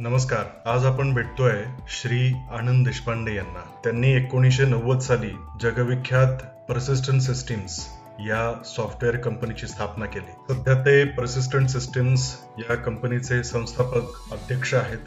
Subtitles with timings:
[0.00, 0.44] नमस्कार.
[0.66, 3.80] आज आपण भेटतोय श्री आनंद देशपांडे यांना.
[3.84, 5.30] त्यांनी एकोणीसशे नव्वद साली
[5.62, 6.36] जगविख्यात
[6.68, 7.88] परसिस्टंट सिस्टीम्स
[8.20, 10.54] या सॉफ्टवेअर कंपनीची स्थापना केली.
[10.54, 14.98] सध्या ते परसिस्टंट सिस्टीम्स या कंपनीचे संस्थापक अध्यक्ष आहेत.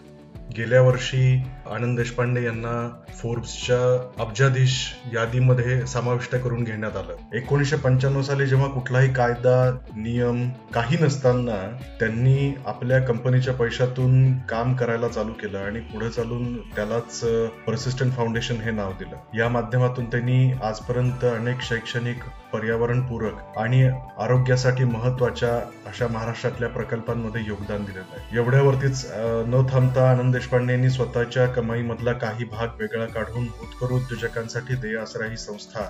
[0.57, 4.73] गेल्या वर्षी आनंद देशपांडे यांना फोर्ब्सच्या अब्जाधीश
[5.13, 7.37] यादीमध्ये समाविष्ट करून घेण्यात आलं.
[7.37, 11.57] एकोणीसशे पंच्याण्णव साली जेव्हा कुठलाही कायदा नियम काही नसताना
[11.99, 17.19] त्यांनी आपल्या कंपनीच्या पैशातून काम करायला चालू केलं आणि पुढे चालून त्यालाच
[17.67, 19.37] परसिस्टंट फाउंडेशन हे नाव दिलं.
[19.37, 22.17] या माध्यमातून त्यांनी आजपर्यंत अनेक शैक्षणिक
[22.53, 23.83] पर्यावरणपूरक आणि
[24.19, 25.55] आरोग्यासाठी महत्त्वाच्या
[25.87, 28.37] अशा महाराष्ट्रातल्या प्रकल्पांमध्ये योगदान दिलेलं आहे.
[28.37, 34.97] एवढ्यावरतीच न थांबता आनंद देशपांडे यांनी स्वतःच्या कमाईमधला काही भाग वेगळा काढून उत्कर उद्योजकांसाठी देय
[34.97, 35.85] आसरा ही संस्था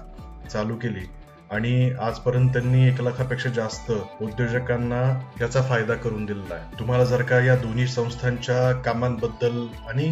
[0.51, 1.05] चालू केली.
[1.51, 5.01] आणि आजपर्यंत त्यांनी एक लाखापेक्षा जास्त उद्योजकांना
[5.41, 6.79] याचा फायदा करून दिलेला आहे.
[6.79, 10.11] तुम्हाला जर का या दोन्ही संस्थांच्या कामांबद्दल आणि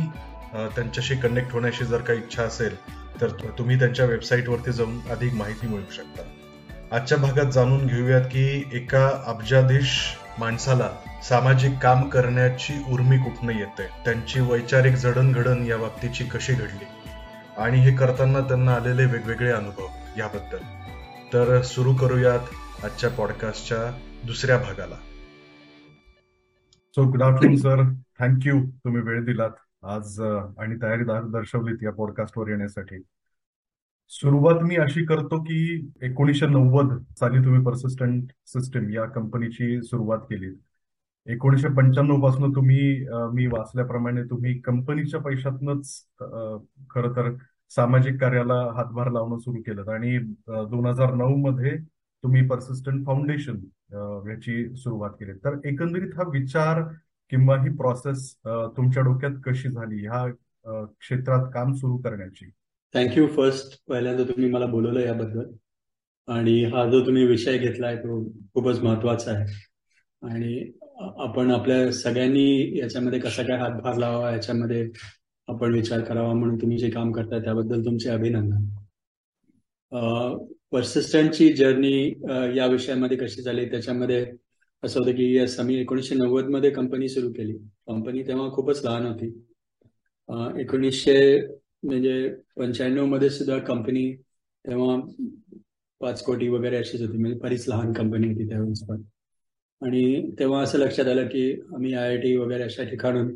[0.75, 2.75] त्यांच्याशी कनेक्ट होण्याची जर का इच्छा असेल
[3.21, 6.23] तर तुम्ही त्यांच्या वेबसाईटवरती जाऊन अधिक माहिती मिळवू शकता.
[6.95, 9.99] आजच्या भागात जाणून घेऊयात की एका अब्जाधीश
[10.39, 10.89] माणसाला
[11.23, 13.83] सामाजिक काम करण्याची उर्मी कुठनं येते?
[14.05, 16.85] त्यांची वैचारिक जडणघडण या बाबतीची कशी घडली?
[17.57, 19.85] आणि हे करताना त्यांना आलेले वेगवेगळे अनुभव
[20.17, 20.57] याबद्दल.
[21.33, 22.39] तर सुरू करूयात
[22.85, 24.95] आजच्या पॉडकास्टच्या दुसऱ्या भागाला.
[26.95, 27.81] So good afternoon sir
[28.19, 30.21] thank you तुम्ही वेळ दिलात आज
[30.57, 33.01] आणि तयारी दर्शवलीत या पॉडकास्टवर येण्यासाठी.
[34.09, 40.49] सुरुवात मी अशी करतो की एकोणीसशे नव्वद साली तुम्ही परसिस्टंट सिस्टम या कंपनीची सुरुवात केली
[41.33, 42.79] एकोणीसशे पंच्याण्णवपासून तुम्ही
[43.33, 45.91] मी वाचल्याप्रमाणे तुम्ही कंपनीच्या पैशातनच
[46.91, 47.31] खर तर
[47.71, 49.91] सामाजिक कार्याला हातभार लावणं सुरू केलं.
[49.91, 51.75] आणि दोन हजार नऊ मध्ये
[52.23, 53.57] तुम्ही परसिस्टंट फाउंडेशन
[54.29, 55.33] याची सुरुवात केली.
[55.45, 56.81] तर एकंदरीत हा विचार
[57.31, 58.33] किंवा ही प्रोसेस
[58.77, 60.05] तुमच्या डोक्यात कशी झाली?
[60.05, 62.49] ह्या क्षेत्रात काम सुरू करण्याची.
[62.93, 65.49] थँक्यू फर्स्ट पहिल्यांदा तुम्ही मला बोलवलं याबद्दल.
[66.27, 68.23] आणि हा जो तुम्ही विषय घेतलाय तो
[68.53, 69.45] खूपच महत्त्वाचा आहे.
[70.21, 74.87] आणि आपण आपल्या सगळ्यांनी याच्यामध्ये कसा काय हातभार लावा याच्यामध्ये
[75.47, 78.65] आपण विचार करावा म्हणून तुम्ही जे काम करताय त्याबद्दल तुमचे अभिनंदन.
[80.71, 81.93] पर्सिस्टंटची जर्नी
[82.57, 83.65] या विषयामध्ये कशी झाली?
[83.71, 84.25] त्याच्यामध्ये
[84.83, 87.53] असं होतं की यस आम्ही एकोणीसशे नव्वदमध्ये कंपनी सुरू केली.
[87.87, 89.27] कंपनी तेव्हा खूपच लहान होती.
[90.61, 91.15] एकोणीसशे
[91.83, 94.11] म्हणजे पंच्याण्णवमध्ये सुद्धा कंपनी
[94.65, 94.95] तेव्हा
[96.01, 97.17] पाच कोटी वगैरे अशीच होती.
[97.17, 99.01] म्हणजे बरीच लहान कंपनी होती त्यावेळेस पण.
[99.81, 103.35] आणि तेव्हा असं लक्षात आलं की आम्ही आय आय टी वगैरे अशा ठिकाणून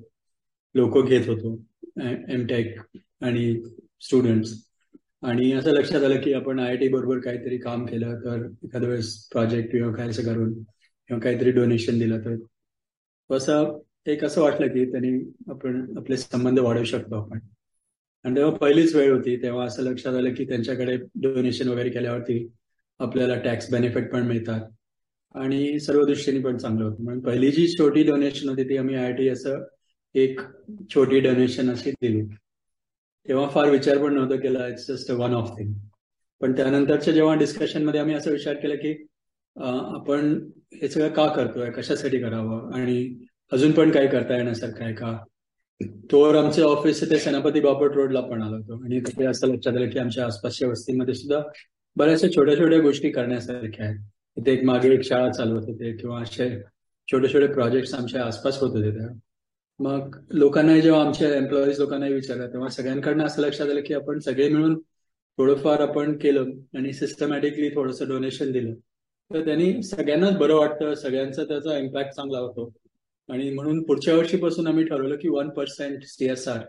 [0.75, 1.55] लोक घेत होतो
[2.29, 2.79] एम टेक
[3.21, 3.61] आणि
[4.01, 4.53] स्टुडंट्स
[5.21, 8.89] आणि असं लक्षात आलं की आपण आय आय टी बरोबर काहीतरी काम केलं तर एखाद्या
[8.89, 10.53] वेळेस प्रोजेक्ट किंवा काय असं करून
[11.09, 12.35] किंवा काहीतरी डोनेशन दिलं तर.
[13.29, 17.39] असं एक असं वाटलं की त्यांनी आपण आपले संबंध वाढवू शकतो आपण.
[18.25, 22.47] आणि तेव्हा पहिलीच वेळ होती तेव्हा असं लक्षात आलं की त्यांच्याकडे डोनेशन वगैरे केल्यावरती
[22.99, 24.61] आपल्याला टॅक्स बेनिफिट पण मिळतात.
[25.35, 27.03] आणि सर्व दृष्टीने पण चांगलं होतं.
[27.03, 29.63] म्हणून पहिली जी छोटी डोनेशन होती ती आम्ही आय टी असं
[30.15, 30.39] एक
[30.93, 32.21] छोटी डोनेशन अशी दिली.
[33.27, 35.73] तेव्हा फार विचार पण नव्हतं केला it's just a one off thing
[36.41, 38.93] पण त्यानंतरच्या जेव्हा डिस्कशनमध्ये आम्ही असं विचार केला की
[39.55, 40.33] आपण
[40.73, 41.69] हे सगळं का करतोय?
[41.71, 42.73] कशासाठी करावं?
[42.73, 45.17] आणि अजून पण काही करता येण्यासारखं आहे का?
[46.11, 48.83] तोवर आमचे ऑफिस ते सेनापती बापट रोडला पण आलो होतो.
[48.83, 51.41] आणि तिथे असं लक्षात आलं की आमच्या आसपासच्या वस्तीमध्ये सुद्धा
[51.95, 53.99] बऱ्याचशा छोट्या छोट्या गोष्टी करण्यासारख्या आहेत.
[54.37, 56.49] इथे एक मागे एक शाळा चालवत होते किंवा असे
[57.07, 59.13] छोटे छोटे प्रोजेक्ट आमच्या आसपास होत होते तेव्हा.
[59.79, 64.49] मग लोकांना जेव्हा आमच्या एम्प्लॉईज लोकांना विचारलं तेव्हा सगळ्यांकडनं असं लक्षात आलं की आपण सगळे
[64.49, 64.79] मिळून
[65.37, 68.73] थोडंफार आपण केलं आणि सिस्टमॅटिकली थोडंसं डोनेशन दिलं.
[69.31, 72.71] तर त्यांनी सगळ्यांनाच बरं वाटतं सगळ्यांचा त्याचा इम्पॅक्ट चांगला होतो.
[73.29, 76.59] आणि म्हणून पुढच्या वर्षीपासून आम्ही ठरवलं की वन पर्सेंट सीएसआर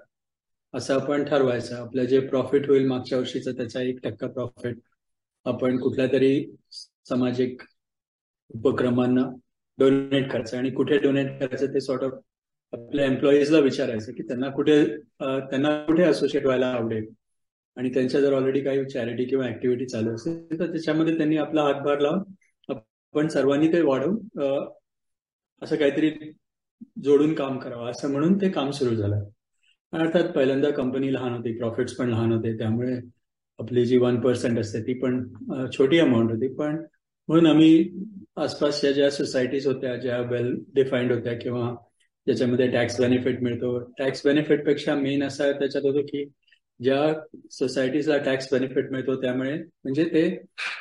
[0.75, 1.77] असं आपण ठरवायचं.
[1.77, 4.79] आपलं जे प्रॉफिट होईल मागच्या वर्षीचं त्याचा एक टक्का प्रॉफिट
[5.44, 6.44] आपण कुठल्या तरी
[7.06, 7.62] सामाजिक
[8.51, 9.23] उपक्रमांना
[9.79, 12.12] डोनेट करायचं आणि कुठे डोनेट करायचं ते सॉर्ट ऑफ
[12.73, 14.85] आपल्या एम्प्लॉईजला विचारायचं की त्यांना कुठे
[15.21, 17.06] त्यांना कुठे असोसिएट व्हायला आवडेल?
[17.77, 22.01] आणि त्यांच्या जर ऑलरेडी काही चॅरिटी किंवा ऍक्टिव्हिटी चालू असेल तर त्याच्यामध्ये त्यांनी आपला हातभार
[22.01, 22.23] लावून
[22.69, 24.19] आपण सर्वांनी ते वाढवून
[25.62, 26.11] असं काहीतरी
[27.05, 29.25] जोडून काम करावं असं म्हणून ते काम सुरू झालं.
[29.93, 32.97] अर्थात पहिल्यांदा कंपनी लहान होती प्रॉफिट्स पण लहान होते त्यामुळे
[33.59, 35.23] आपली जी वन पर्सेंट असते ती पण
[35.73, 36.83] छोटी अमाऊंट होती पण
[37.29, 37.88] म्हणून आम्ही
[38.37, 41.75] आसपासच्या ज्या सोसायटीज होत्या ज्या वेल डिफाईंड होत्या किंवा
[42.26, 43.79] ज्याच्यामध्ये टॅक्स बेनिफिट मिळतो.
[43.99, 46.25] टॅक्स बेनिफिटपेक्षा मेन असा त्याच्यात होतो की
[46.81, 47.00] ज्या
[47.50, 50.25] सोसायटीजला टॅक्स बेनिफिट मिळतो त्यामुळे म्हणजे ते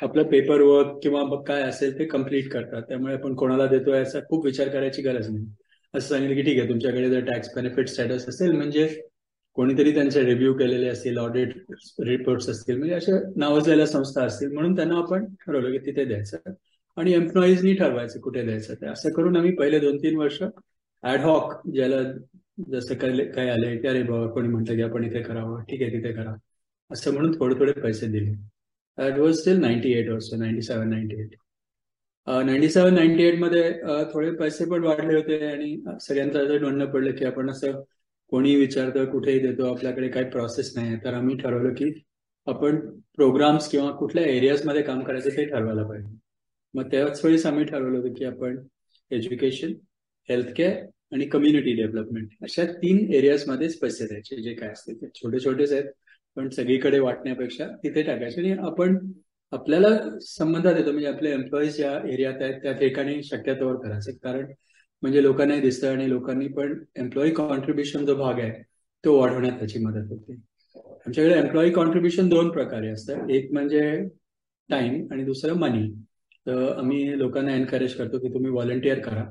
[0.01, 2.81] आपलं पेपर वर्क किंवा काय असेल ते कंप्लीट करतात.
[2.81, 5.45] त्यामुळे आपण कोणाला देतोय याचा खूप विचार करायची गरज नाही.
[5.94, 8.88] असं सांगितलं की ठीक आहे तुमच्याकडे जर टॅक्स बेनिफिट स्टेटस असेल म्हणजे
[9.56, 11.54] कोणीतरी त्यांचे रिव्ह्यू केलेले असतील ऑडिट
[12.06, 16.38] रिपोर्ट्स असतील म्हणजे अशा नावाजलेल्या संस्था असतील म्हणून त्यांना आपण ठरवलं की तिथे द्यायचं.
[16.98, 18.88] आणि एम्प्लॉईजनी ठरवायचं कुठे द्यायचं ते.
[18.88, 20.42] असं करून आम्ही पहिले दोन तीन वर्ष
[21.04, 22.02] ऍडहॉक ज्याला
[22.72, 25.92] जसं काय काय आले की अरे बाबा कोणी म्हटलं की आपण इथे करावं ठीक आहे
[25.94, 26.34] तिथे करा.
[26.92, 28.32] असं म्हणून थोडे थोडे पैसे दिले.
[28.98, 31.36] That was still ninety eight वर्ष ninety seven ninety eight
[32.28, 33.72] ninety seven ninety एटमध्ये
[34.14, 37.82] थोडे पैसे पण वाढले होते आणि सगळ्यांचं असं म्हणणं पडलं की आपण असं
[38.33, 40.97] कोणी विचारतं कुठेही देतो आपल्याकडे काही प्रोसेस नाही आहे.
[41.03, 41.91] तर आम्ही ठरवलं की
[42.47, 42.80] आपण
[43.15, 46.15] प्रोग्राम्स किंवा कुठल्या एरियाजमध्ये काम करायचं ते ठरवायला पाहिजे.
[46.74, 48.57] मग त्याच वेळेस आम्ही ठरवलं होतं की आपण
[49.12, 49.74] एज्युकेशन
[50.30, 50.74] हेल्थकेअर
[51.13, 54.41] आणि कम्युनिटी डेव्हलपमेंट अशा तीन एरियाजमध्ये पैसे द्यायचे.
[54.41, 55.91] जे काय असते ते छोटे छोटेच आहेत
[56.35, 58.97] पण सगळीकडे वाटण्यापेक्षा तिथे टाकायचे आणि आपण
[59.51, 59.89] आपल्याला
[60.21, 64.12] संबंधात येतो म्हणजे आपले एम्प्लॉईज ज्या एरियात आहेत त्या ठिकाणी शक्यतोवर करायचं.
[64.24, 64.45] कारण
[65.04, 68.62] म्हणजे लोकांनाही दिसतं आणि लोकांनी पण एम्प्लॉई कॉन्ट्रीब्युशन जो भाग आहे
[69.04, 70.34] तो वाढवण्यात त्याची मदत होते.
[71.06, 73.82] आमच्याकडे एम्प्लॉई कॉन्ट्रीब्युशन दोन प्रकारे असतं एक म्हणजे
[74.70, 75.88] टाइम आणि दुसरं मनी
[76.48, 79.26] तर आम्ही लोकांना एनकरेज करतो की तुम्ही व्हॉलंटिअर करा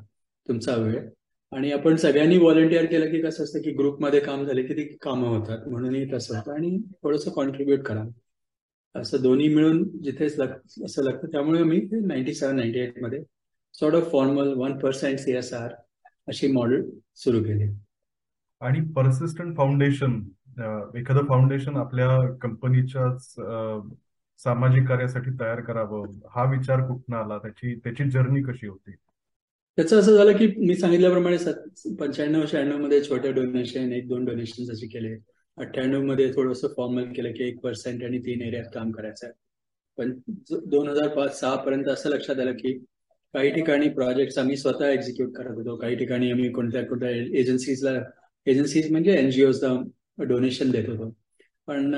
[0.48, 1.08] तुमचा वेळ.
[1.52, 5.28] आणि आपण सगळ्यांनी व्हॉलंटिअर केलं की कसं असतं की ग्रुपमध्ये काम झाले की ती कामं
[5.28, 5.68] होतात.
[5.68, 6.52] म्हणूनही तसं होतं.
[6.52, 8.04] आणि थोडंसं कॉन्ट्रीब्युट करा.
[8.94, 10.24] असं दोन्ही मिळून जिथे
[10.84, 13.22] असं लागतं त्यामुळे मी ninety seven ninety एटमध्ये
[13.74, 15.72] sort of formal one percent C S R
[16.28, 17.68] अशी मॉडेल सुरू केली.
[18.60, 20.20] आणि परसिस्टंट फाउंडेशन
[20.96, 22.08] एखादं फाउंडेशन आपल्या
[22.42, 23.28] कंपनीच्याच
[24.40, 27.38] सामाजिक कार्यासाठी तयार करावं हा विचार कुठनं आला?
[27.38, 28.92] त्याची त्याची जर्नी कशी होती?
[29.78, 31.36] त्याचं असं झालं की मी सांगितल्याप्रमाणे
[31.98, 35.16] पंच्याण्णव शहाण्णवमध्ये छोटे डोनेशन एक दोन डोनेशन असे केले.
[35.58, 39.30] अठ्ठ्याण्णवमध्ये थोडंसं फॉर्मल केलं की एक पर्सेंट आणि तीन एरियात काम करायचं.
[39.98, 40.12] पण
[40.50, 42.78] दोन हजार पाच सहा पर्यंत असं लक्षात आलं की
[43.34, 45.76] काही ठिकाणी प्रोजेक्ट आम्ही स्वतः एक्झिक्यूट करत होतो.
[45.76, 47.92] काही ठिकाणी आम्ही कोणत्या कोणत्या एजन्सीजला
[48.46, 49.74] एजन्सीज म्हणजे एनजीओला
[50.28, 51.10] डोनेशन देत होतो.
[51.68, 51.94] पण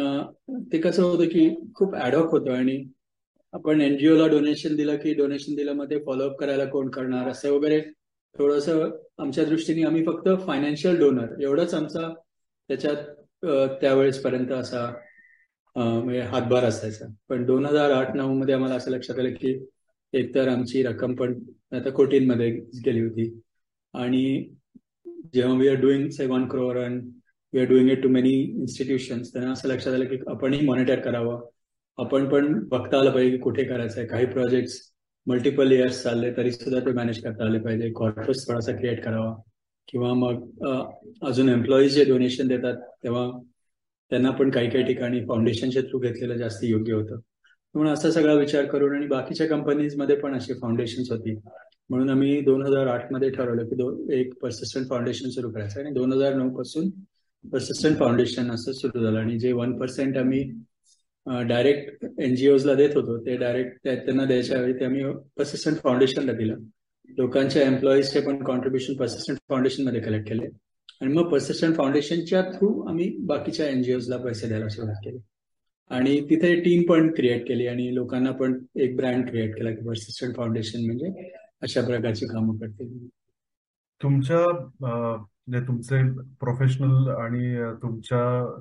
[0.73, 2.83] ते कसं होतं की खूप ऍडॉक होतं आणि
[3.55, 7.81] आपण एनजीओला डोनेशन दिलं की डोनेशन दिलं मध्ये फॉलोअप करायला कोण करणार असं वगैरे
[8.35, 12.09] थोडस आमच्या दृष्टीने आम्ही फक्त फायनान्शियल डोनर एवढंच आमचा
[12.69, 14.87] त्याच्यात त्यावेळेस पर्यंत असा
[15.77, 17.07] म्हणजे हातभार असायचा.
[17.29, 19.55] पण दोन हजार आठ नऊ मध्ये आम्हाला असं लक्षात आलं की
[20.15, 21.39] एकतर आमची रक्कम पण
[21.73, 22.51] आता कोटींमध्ये
[22.87, 23.41] गेली होती.
[23.95, 24.49] आणि
[25.35, 27.03] जेव्हा we are doing say one crore and
[27.53, 31.41] we are doing it to many institutions त्यांना असं लक्षात आलं की आपणही मॉनिटर करावं.
[31.99, 34.09] आपण पण बघता आलं पाहिजे की कुठे करायचं आहे.
[34.09, 34.79] काही प्रोजेक्ट्स
[35.27, 37.91] मल्टिपल इयर्स चालले तरी सुद्धा ते मॅनेज करता आले पाहिजे.
[37.93, 39.35] कॉर्पस थोडासा क्रिएट करावा.
[39.89, 40.49] किंवा मग
[41.23, 43.31] अजून एम्प्लॉईज जे डोनेशन देतात तेव्हा
[44.11, 47.19] त्यांना पण काही काही ठिकाणी फाउंडेशनच्या थ्रू घेतलेलं जास्त योग्य होतं.
[47.75, 51.35] म्हणून असा सगळा विचार करून आणि बाकीच्या कंपनीजमध्ये पण अशी फाउंडेशन्स होती.
[51.91, 56.35] म्हणून आम्ही दोन हजार आठमध्ये ठरवलं की एक पर्सिस्टंट फाउंडेशन सुरू करायचं आणि दोन हजार
[56.35, 56.89] नऊ पासून
[57.45, 59.19] पर्सिस्टंट फाउंडेशन असं सुरू झालं.
[59.19, 60.43] आणि जे वन पर्सेंट आम्ही
[61.49, 65.05] डायरेक्ट एनजीओला देत होतो ते डायरेक्ट त्यांना द्यायच्या वेळी ते आम्ही
[65.37, 66.57] पर्सिस्टंट फाउंडेशनला दिलं.
[67.09, 70.47] लोकांच्या एम्प्लॉईजचे पण कॉन्ट्रीब्युशन पर्सिस्टंट फाउंडेशनमध्ये कलेक्ट केले.
[71.01, 75.19] आणि मग पर्सिस्टंट फाउंडेशनच्या थ्रू आम्ही बाकीच्या एनजीओला पैसे द्यायला सुरुवात केली.
[75.91, 80.37] आणि तिथे टीम पण क्रिएट केली आणि लोकांना पण एक ब्रँड क्रिएट केला की पर्सिस्टंट
[80.37, 81.31] फाउंडेशन म्हणजे
[81.63, 82.89] अशा प्रकारची कामं करते
[84.01, 84.39] तुमच्या
[84.81, 86.03] म्हणजे तुमचे
[86.41, 88.21] प्रोफेशनल आणि तुमच्या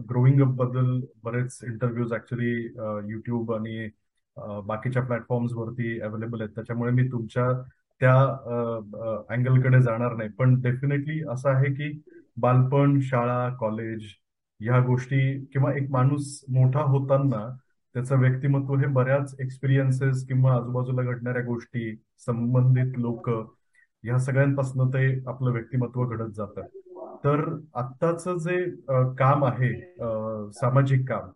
[0.09, 2.53] ग्रोईंग अपबद्दल बरेच इंटरव्ह्यूज ऍक्च्युली
[3.13, 3.89] युट्यूब आणि
[4.65, 6.51] बाकीच्या प्लॅटफॉर्म्स वरती अवेलेबल आहेत.
[6.55, 7.51] त्याच्यामुळे मी तुमच्या
[8.01, 8.13] त्या
[9.35, 10.29] अँगलकडे जाणार नाही.
[10.29, 11.91] पण डेफिनेटली असं आहे की
[12.37, 14.01] बालपण शाळा कॉलेज
[14.65, 17.47] या गोष्टी किंवा एक माणूस मोठा होताना
[17.95, 25.51] त्याचं व्यक्तिमत्व हे बऱ्याच एक्सपिरियन्सेस किंवा आजूबाजूला घडणाऱ्या गोष्टी संबंधित लोक ह्या सगळ्यांपासून ते आपलं
[25.51, 26.61] व्यक्तिमत्व घडत जातं.
[27.25, 28.63] तर आत्ताच जे
[29.19, 29.73] काम आहे
[30.51, 31.29] सामाजिक काम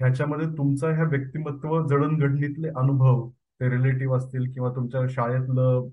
[0.00, 5.88] ह्याच्यामध्ये तुमचा ह्या व्यक्तिमत्व जडणघडणीतले अनुभव ते रिलेटिव्ह असतील किंवा तुमच्या शाळेतलं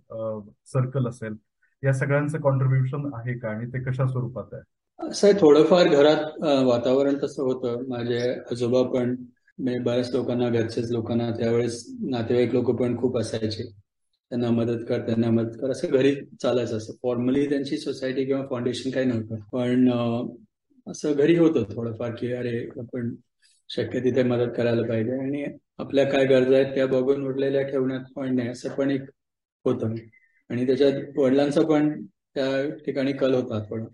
[0.65, 1.35] सर्कल असेल
[1.83, 4.61] या सगळ्यांचं कॉन्ट्रीब्युशन आहे का आणि ते कशा स्वरूपात आहे?
[4.99, 7.83] असं थोडंफार घरात वातावरण तसं होतं.
[7.89, 8.19] माझे
[8.51, 9.15] आजोबा पण
[9.83, 13.63] बऱ्याच लोकांना घरच्याच लोकांना त्यावेळेस नातेवाईक लोक पण खूप असायचे.
[14.31, 16.93] त्यांना मदत कर त्यांना मदत कर असं घरी चालायचं असं.
[17.03, 19.35] फॉर्मली त्यांची सोसायटी किंवा फाउंडेशन काही नव्हतं.
[19.51, 19.89] पण
[20.87, 23.13] असं घरी होतं थोडंफार की अरे आपण
[23.69, 25.19] शक्य तिथे मदत करायला पाहिजे.
[25.19, 25.43] आणि
[25.79, 29.09] आपल्या काय गरजा आहेत त्या बघून उरलेल्या ठेवण्यात पण नाही असं पण एक
[29.65, 29.95] होतं.
[30.49, 31.91] आणि त्याच्यात वडिलांचा पण
[32.35, 32.49] त्या
[32.85, 33.85] ठिकाणी कल होता थोडा.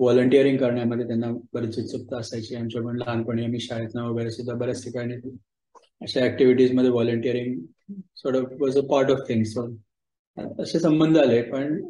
[0.00, 2.54] व्हॉलंटिअरिंग करण्यामध्ये त्यांना बरीच उत्सुकता असायची.
[2.54, 5.14] आमच्याकडून लहानपणी आम्ही शाळेत वगैरे सुद्धा बऱ्याच ठिकाणी
[6.02, 7.60] अशा ऍक्टिव्हिटीजमध्ये volunteering
[8.16, 9.56] sort of was a part of things
[10.58, 11.40] असे संबंध आले.
[11.42, 11.80] पण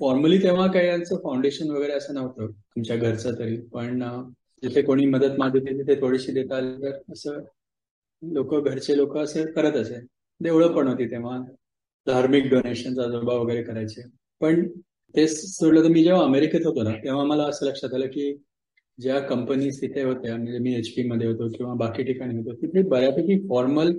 [0.00, 3.56] फॉर्मली तेव्हा काही यांचं फाउंडेशन वगैरे असं नव्हतं तुमच्या घरचं तरी.
[3.72, 4.02] पण
[4.62, 7.38] जिथे कोणी मदत मागितली तिथे थोडीशी देता आली तर असं
[8.22, 9.98] लोक घरचे लोक असे करत असे.
[10.40, 11.38] देवळं पण होती तेव्हा.
[12.06, 14.02] धार्मिक डोनेशन आजोबा वगैरे करायचे.
[14.40, 14.66] पण
[15.14, 18.32] ते सोडलं तर मी जेव्हा अमेरिकेत होतो ना तेव्हा मला असं लक्षात आलं की
[18.98, 23.38] ज्या कंपनीज तिथे होत्या म्हणजे मी एचपी मध्ये होतो किंवा बाकी ठिकाणी होतो तिथे बऱ्यापैकी
[23.48, 23.92] फॉर्मल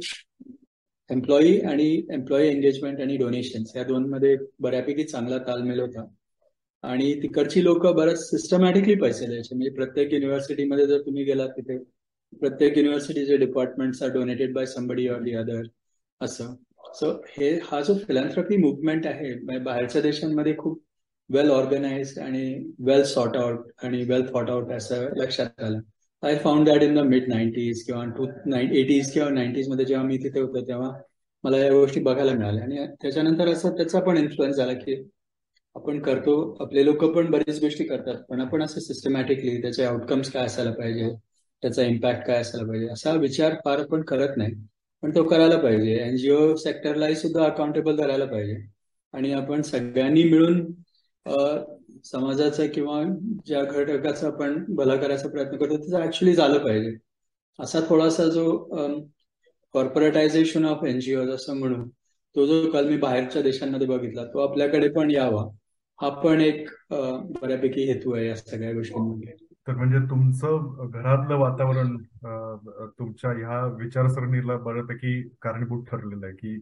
[1.10, 6.05] एम्प्लॉई आणि एम्प्लॉई एंगेजमेंट आणि डोनेशन्स या दोन मध्ये बऱ्यापैकी चांगला तालमेल होता.
[6.84, 9.55] आणि तिकडची लोक बऱ्याच सिस्टमॅटिकली पैसे द्यायचे.
[9.55, 11.77] म्हणजे प्रत्येक युनिव्हर्सिटीमध्ये जर तुम्ही गेलात तिथे
[12.41, 15.62] प्रत्येक युनिव्हर्सिटीचे departments are donated by somebody or the other
[16.22, 16.53] असं.
[16.96, 20.82] सो हे हा जो फिलॅन्थ्रॉपी मुवमेंट आहे म्हणजे बाहेरच्या देशांमध्ये खूप
[21.30, 25.80] वेल ऑर्गनाइज आणि वेल सॉर्ट आउट आणि वेल थॉट आउट असं लक्षात आलं
[26.24, 30.18] I found that in the mid nineties किंवा टू नाईन एटीज किंवा नाईन्टीजमध्ये जेव्हा मी
[30.18, 30.92] तिथे होतो तेव्हा
[31.44, 32.63] मला या गोष्टी बघायला मिळाल्या.
[32.63, 34.96] आणि त्याच्यानंतर असं त्याचा पण इन्फ्लुएन्स झाला की
[35.75, 40.46] आपण करतो आपले लोक पण बरेच गोष्टी करतात पण आपण असं सिस्टमॅटिकली त्याचे आउटकम्स काय
[40.46, 41.10] असायला पाहिजे
[41.63, 44.53] त्याचा इम्पॅक्ट काय असायला पाहिजे असा विचार फार आपण करत नाही.
[45.03, 45.96] पण तो करायला पाहिजे.
[45.98, 48.56] एनजीओ सेक्टरलाही सुद्धा अकाउंटेबल करायला पाहिजे.
[49.13, 50.62] आणि आपण सगळ्यांनी मिळून
[52.06, 53.01] समाजाचा किंवा
[53.46, 56.96] ज्या घटकाचा आपण भला करायचा प्रयत्न करतो त्याचं ऍक्च्युली झालं पाहिजे.
[57.60, 58.46] असा थोडासा जो
[59.74, 61.88] कॉर्पोरेटायझेशन ऑफ एनजीओ असं म्हणून
[62.36, 65.44] तो जो काल मी बाहेरच्या देशांमध्ये बघितला तो आपल्याकडे पण यावा.
[66.00, 66.70] हा पण एक
[67.42, 69.34] बऱ्यापैकी हेतू आहे या सगळ्या गोष्टींमध्ये.
[69.68, 71.96] तर म्हणजे तुमचं घरातलं वातावरण
[73.00, 76.58] तुमच्या ह्या विचारसरणीला बऱ्यापैकी कारणीभूत ठरलेलं आहे की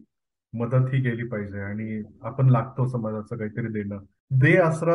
[0.52, 3.98] मदत ही केली पाहिजे आणि आपण लागतो समाजाचं काहीतरी देणं.
[4.40, 4.94] दे आसरा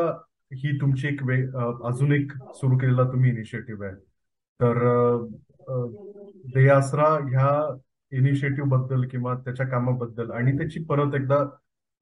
[0.54, 1.36] ही तुमची एक वे
[1.88, 3.96] अजून एक सुरू केलेला तुम्ही इनिशिएटिव्ह आहे.
[4.60, 4.78] तर
[6.54, 7.52] दे आसरा ह्या
[8.12, 11.44] इनिशिएटिव्हबद्दल किंवा त्याच्या कामाबद्दल आणि त्याची परत एकदा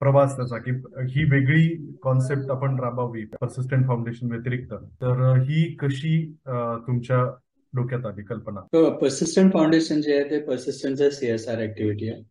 [0.01, 0.71] प्रवास त्याचा की
[1.11, 1.67] ही वेगळी
[2.03, 4.73] कॉन्सेप्ट आपण राबावी पर्सिस्टंट फाउंडेशन व्यतिरिक्त.
[5.01, 6.15] तर ही कशी
[6.87, 7.23] तुमच्या
[7.73, 8.61] डोक्यात आली कल्पना?
[9.01, 12.23] पर्सिस्टंट फाउंडेशन जे आहे ते पर्सिस्टंटचा सीएसआर ऍक्टिव्हिटी आहे.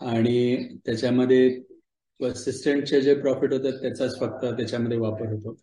[0.00, 1.48] आणि त्याच्यामध्ये
[2.24, 5.56] असिस्टंटचे जे प्रॉफिट होतात त्याचाच फक्त त्याच्यामध्ये वापर होतो.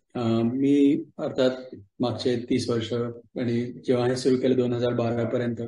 [0.44, 5.60] मी अर्थात मागचे तीस वर्ष आणि जेव्हा हे सुरू केलं दोन हजार बारा पर्यंत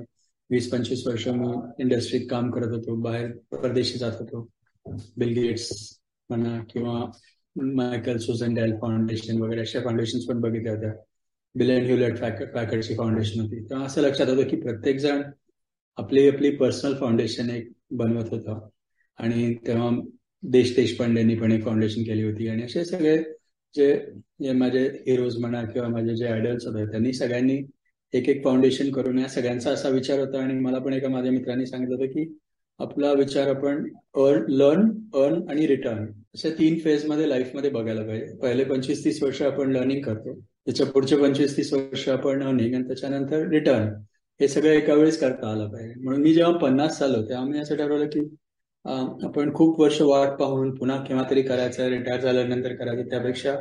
[0.50, 4.49] वीस पंचवीस वर्ष मी इंडस्ट्रीत काम करत होतो बाहेर परदेशी जात होतो.
[5.16, 7.04] बिल गेट्स म्हणा किंवा
[7.56, 10.92] मायकल सुझन डेल फाउंडेशन वगैरे अशा फाउंडेशन पण बघितल्या होत्या.
[11.54, 12.20] बिल अँड ह्युलेट
[12.54, 13.62] पॅकरची फाउंडेशन होती.
[13.62, 15.22] तेव्हा असं लक्षात होतं की प्रत्येक जण
[15.96, 18.58] आपली आपली पर्सनल फाउंडेशन एक बनवत होता.
[19.18, 19.90] आणि तेव्हा
[20.42, 22.49] देश देशपांडेंनी पण एक फाउंडेशन केली होती.
[22.49, 23.16] आणि असे सगळे
[23.75, 27.61] जे माझे हिरोज म्हणा किंवा माझे जे आयडल्स होते त्यांनी सगळ्यांनी
[28.14, 30.42] एक एक फाउंडेशन करून या सगळ्यांचा असा विचार होता.
[30.42, 32.26] आणि मला पण एका माझ्या मित्रांनी सांगितलं होतं की
[32.80, 33.84] आपला विचार आपण
[34.14, 38.34] अर्न लर्न अर्न आणि रिटर्न अशा तीन फेजमध्ये लाईफमध्ये बघायला पाहिजे.
[38.42, 40.34] पहिले पंचवीस तीस वर्ष आपण लर्निंग करतो.
[40.66, 43.88] त्याच्या पुढचे पंचवीस तीस वर्ष आपण अर्निंग आणि त्याच्यानंतर रिटर्न
[44.40, 45.94] हे सगळं एका वेळेस करता आलं पाहिजे.
[46.02, 48.20] म्हणून मी जेव्हा पन्नास झालो तेव्हा मी असं ठरवलं की
[48.84, 53.56] आपण खूप वर्ष वाट पाहून पुन्हा केव्हा तरी करायचं रिटायर झाल्यानंतर करायचं त्यापेक्षा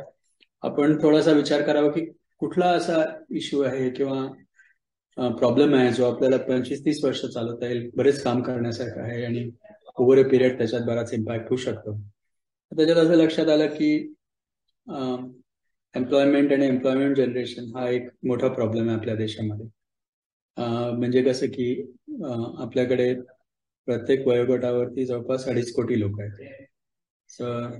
[0.62, 2.04] आपण थोडासा विचार करावा की
[2.42, 8.22] कुठला असा इश्यू आहे किंवा प्रॉब्लेम आहे जो आपल्याला पंचवीस तीस वर्ष चालवता येईल बरेच
[8.22, 9.50] काम करण्यासारखं आहे आणि
[9.96, 11.96] ओव्हर अ पिरियड त्याच्यात बराच इम्पॅक्ट होऊ शकतो.
[12.72, 13.92] त्याच्यात असं लक्षात आलं की
[15.94, 19.66] एम्प्लॉयमेंट आणि एम्प्लॉयमेंट जनरेशन हा एक मोठा प्रॉब्लेम आहे आपल्या देशामध्ये.
[20.58, 21.72] म्हणजे कसं की
[22.58, 23.14] आपल्याकडे
[23.88, 26.66] प्रत्येक वयोगटावरती जवळपास अडीच कोटी लोक आहेत.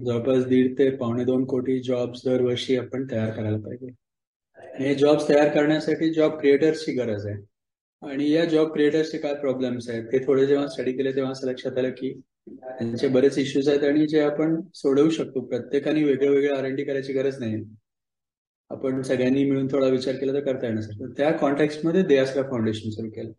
[0.04, 3.90] जवळपास दीड ते पावणे दोन कोटी जॉब्स दरवर्षी आपण तयार करायला पाहिजे.
[4.78, 7.36] हे जॉब्स तयार करण्यासाठी जॉब क्रिएटर्सची गरज आहे.
[8.02, 10.04] आणि या जॉब क्रिएटर्सचे काय प्रॉब्लेम्स आहेत?
[10.12, 12.12] ते थोडे जेव्हा स्टडी केले तेव्हा असं लक्षात आलं की
[12.50, 15.40] त्यांचे बरेच इश्यूज आहेत आणि जे आपण सोडवू शकतो.
[15.46, 17.62] प्रत्येकाने वेगळे वेगळे आर एन डी करायची गरज नाही.
[18.70, 23.32] आपण सगळ्यांनी मिळून थोडा विचार केला तर करता येण्यासाठी त्या कॉन्टॅक्टमध्ये देयासला फाउंडेशन सुरू केलं.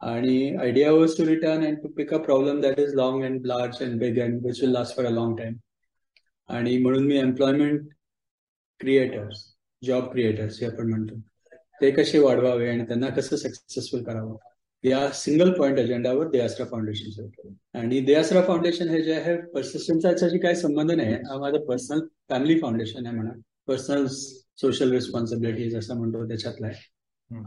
[0.00, 3.82] आणि idea was to return and to pick a problem that is long and large
[3.82, 5.54] and big and which will last for a long time
[6.48, 7.88] आणि म्हणून मी एम्प्लॉयमेंट
[8.80, 11.14] क्रिएटर्स जॉब क्रिएटर्स जे आपण म्हणतो.
[11.80, 14.36] ते कसे वाढवावे आणि त्यांना कसं सक्सेसफुल करावं?
[14.84, 17.26] या सिंगल पॉईंट अजेंडावर देआसरा फाउंडेशन
[17.74, 22.58] आणि देआसरा फाउंडेशन हे जे आहे पर्सिस्टन्सचा याच्याशी काही संबंध नाही हा माझं पर्सनल फॅमिली
[22.60, 23.30] फाउंडेशन आहे म्हणा.
[23.66, 26.90] पर्सनल सोशल रिस्पॉन्सिबिलिटीज असं म्हणतो त्याच्यातला आहे.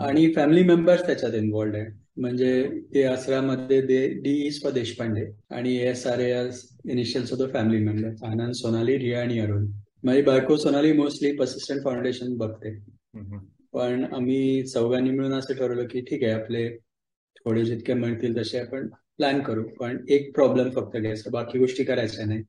[0.04, 2.07] आणि फॅमिली मेंबर्स त्याच्यात इन्व्हॉल्ड आहे.
[2.18, 3.82] म्हणजे ते आसरामध्ये
[4.22, 8.98] डी इज फॉर देशपांडे आणि S R S initials of the family member Anand Sonali
[8.98, 9.66] Riya आणि अरुण.
[10.04, 12.74] माझी बायको सोनाली मोस्टली पर्सिस्टंट फाउंडेशन बघते.
[13.74, 16.70] पण आम्ही चौघांनी मिळून असं ठरवलं की ठीक आहे आपले
[17.38, 19.64] थोडे जितके मिळतील तसे आपण प्लॅन करू.
[19.80, 22.44] पण एक प्रॉब्लेम फक्त घ्यायचा बाकी गोष्टी करायच्या नाही.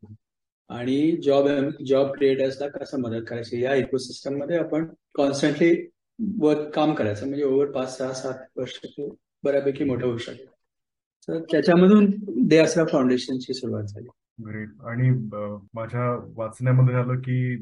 [0.70, 1.48] आणि जॉब
[1.86, 3.62] जॉब क्रिएटर्सला कसं मदत करायची?
[3.62, 5.74] या इकोसिस्टममध्ये आपण कॉन्स्टंटली
[6.40, 7.26] वर्क काम करायचं.
[7.26, 8.78] म्हणजे ओव्हर पाच सहा सात वर्ष
[9.44, 10.46] बऱ्यापैकी मोठं होऊ शकेल
[11.28, 12.06] तर त्याच्यामधून
[12.48, 14.08] दे असरा फाउंडेशनची सुरुवात झाली.
[14.38, 15.10] ग्रेट आणि
[15.74, 17.56] माझ्या वाचण्यामध्ये आलं की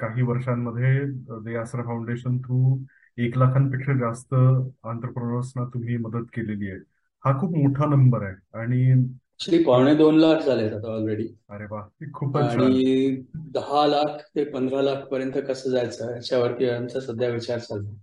[0.00, 1.00] काही वर्षांमध्ये
[1.40, 2.76] दे आसरा फाउंडेशन थ्रू
[3.18, 6.78] एक लाखांपेक्षा जास्त आंतरप्रनर्सना तुम्ही मदत केलेली आहे.
[7.24, 8.34] हा खूप मोठा नंबर आहे.
[8.54, 11.80] आणि पावणे दोन लाख झालेत आता ऑलरेडी अरे वा
[12.14, 13.16] खूपच आणि
[13.54, 17.96] दहा लाख ते पंधरा लाख पर्यंत कसं जायचं याच्यावरती आमचा सध्या विचार चालतो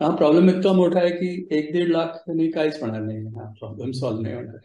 [0.00, 3.24] हा प्रॉब्लेम इतका मोठा आहे की एक दीड लाख काहीच होणार नाही.
[3.26, 4.58] हा प्रॉब्लेम सॉल्व्ह नाही होणार.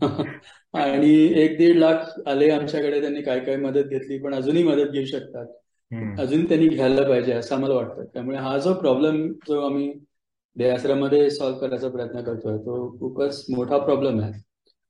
[0.74, 5.04] आणि एक दीड लाख आले आमच्याकडे त्यांनी काय काय मदत घेतली पण अजूनही मदत घेऊ
[5.04, 5.46] शकतात.
[6.18, 8.04] अजून त्यांनी घ्यायला पाहिजे असं आम्हाला वाटतं.
[8.04, 9.92] त्यामुळे हा जो प्रॉब्लेम जो आम्ही
[10.56, 14.32] देहाश्रममध्ये सॉल्व्ह करायचा प्रयत्न करतोय तो खूपच मोठा प्रॉब्लेम आहे.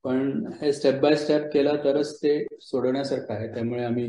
[0.04, 3.48] पण हे स्टेप बाय स्टेप केला तरच ते सोडवण्यासारखं आहे.
[3.54, 4.06] त्यामुळे आम्ही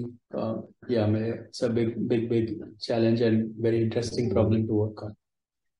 [0.95, 5.11] या म्हणजे big big big challenge and very interesting problem to work on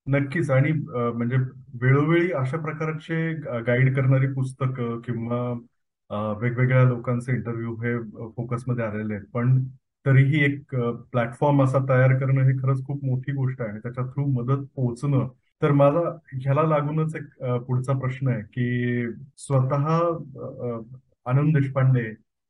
[0.08, 0.50] नक्कीच.
[0.52, 1.36] आणि म्हणजे
[1.82, 3.34] वेळोवेळी अशा प्रकारचे
[3.68, 5.42] गाईड करणारी पुस्तकं किंवा
[6.42, 7.98] वेगवेगळ्या लोकांचे इंटरव्ह्यू हे
[8.36, 9.26] फोकसमध्ये आलेले आहेत.
[9.34, 9.64] पण
[10.06, 10.76] तरीही एक
[11.12, 15.28] प्लॅटफॉर्म असा तयार करणं हे खरंच खूप मोठी गोष्ट आहे आणि त्याच्या थ्रू मदत पोहोचणं.
[15.62, 16.00] तर माझा
[16.34, 19.86] ह्याला लागूनच एक पुढचा प्रश्न आहे की स्वतः
[21.30, 22.04] आनंद देशपांडे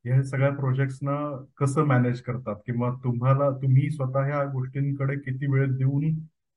[0.05, 1.15] या सगळ्या प्रोजेक्ट्सना
[1.59, 2.55] कसं मॅनेज करतात?
[2.65, 6.09] किंवा तुम्हाला तुम्ही स्वतः ह्या गोष्टींकडे किती वेळ देऊन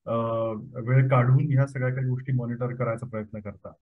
[0.07, 3.73] वेळ काढून ह्या सगळ्या काही गोष्टी मॉनिटर करायचा प्रयत्न करता.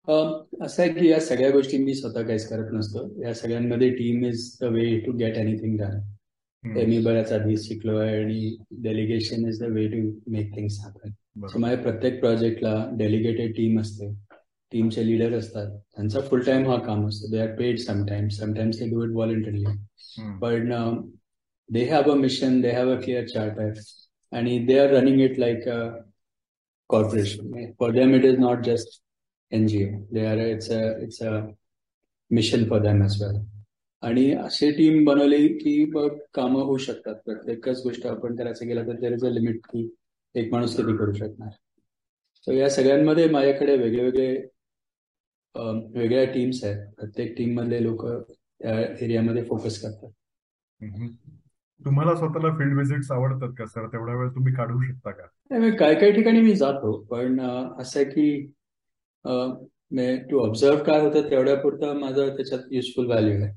[0.65, 3.07] असं आहे की या सगळ्या गोष्टी मी स्वतः काहीच करत नसतो.
[3.23, 5.99] या सगळ्यांमध्ये team is the way to get anything done
[6.65, 11.47] ते मी बऱ्याच आधी शिकलो आहे आणि delegation is the way to make things happen
[11.49, 14.13] so माझ्या प्रत्येक प्रोजेक्टला डेलिगेटेड टीम असते.
[14.73, 15.71] टीमचे लीडर असतात.
[15.97, 17.31] त्यांचा फुल टाइम हा काम असतो.
[17.31, 19.65] They are paid sometimes sometimes they do it voluntarily
[20.41, 20.73] पण
[21.69, 23.73] they have a mission they have a clear charter
[24.33, 25.69] आणि they are running it like
[26.91, 27.75] corporation.
[27.79, 29.01] For them, it is not just
[29.53, 30.07] NGO.
[30.11, 31.55] They are it's a it's a
[32.31, 33.43] mission for them as well.
[34.03, 38.99] आणि अशी team बनवली की बघ कामं होऊ शकतात प्रत्येकच गोष्ट आपण करायचं गेलं तर
[39.01, 39.89] देर इज अ लिमिट की
[40.35, 41.51] एक माणूस किती करू शकणार
[42.47, 44.37] सो या सगळ्यांमध्ये माझ्याकडे वेगळे
[45.95, 50.11] वेगळ्या टीम्स आहेत प्रत्येक टीम मधले लोक त्या एरियामध्ये फोकस करतात
[51.85, 55.27] तुम्हाला स्वतःला फील्ड व्हिजिट्स आवडतात का सर तेवढा वेळ तुम्ही काढू शकता का?
[55.79, 58.47] काही काही ठिकाणी मी जातो पण असं आहे की
[60.31, 63.53] टू ऑब्झर्व काय होतं तेवढ्या पुरतं माझं त्याच्यात युजफुल व्हॅल्यू आहे.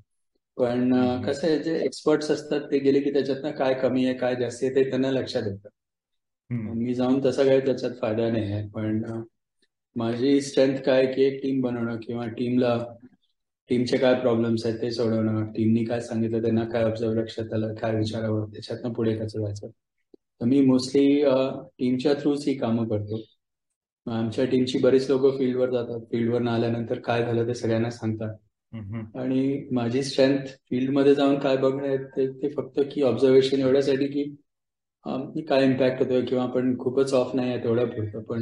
[0.57, 0.93] पण
[1.25, 4.75] कसं आहे जे एक्सपर्ट्स असतात ते गेले की त्याच्यातनं काय कमी आहे काय जास्त आहे
[4.75, 5.69] ते त्यांना लक्षात येतं.
[6.49, 9.03] मी जाऊन तसा काही त्याच्यात फायदा नाही आहे पण
[9.95, 12.77] माझी स्ट्रेंथ काय की एक टीम बनवणं किंवा टीमला
[13.69, 17.95] टीमचे काय प्रॉब्लेम्स आहेत ते सोडवणं टीमनी काय सांगितलं त्यांना काय ऑब्झर्व लक्षात आलं काय
[17.95, 19.69] विचारावं त्याच्यातनं पुढे कसं जायचं?
[20.41, 21.21] तर मी मोस्टली
[21.79, 23.21] टीमच्या थ्रूच ही कामं करतो.
[24.07, 25.99] आमच्या टीमची बरीच लोक फील्डवर जातात.
[26.11, 28.35] फील्डवर आल्यानंतर काय झालं ते सगळ्यांना सांगतात.
[29.15, 34.23] आणि माझी स्ट्रेंथ फील्डमध्ये जाऊन काय बघणं ते, ते फक्त की ऑब्झर्वेशन एवढ्यासाठी की
[35.47, 38.23] काय इम्पॅक्ट होतोय किंवा आपण खूपच ऑफ नाही आहे तेवढं पुरतं.
[38.23, 38.41] पण